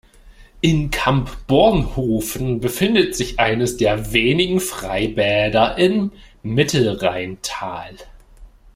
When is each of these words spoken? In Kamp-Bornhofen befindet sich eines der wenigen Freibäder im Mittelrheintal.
In 0.61 0.89
Kamp-Bornhofen 0.89 2.59
befindet 2.59 3.15
sich 3.15 3.39
eines 3.39 3.77
der 3.77 4.11
wenigen 4.13 4.59
Freibäder 4.59 5.77
im 5.77 6.11
Mittelrheintal. 6.41 7.97